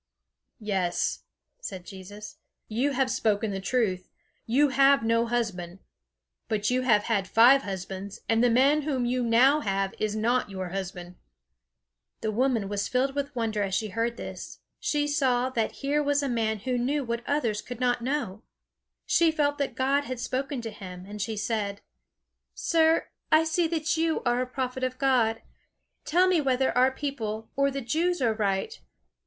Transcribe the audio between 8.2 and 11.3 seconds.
and the man whom you now have is not your husband."